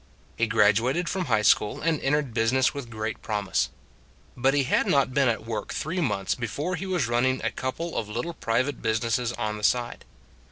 [0.35, 3.69] He graduated from high school and entered business with great promise.
[4.35, 7.51] But he had not been at work three months be fore he was running a
[7.51, 10.03] couple of little pri vate businesses on the side.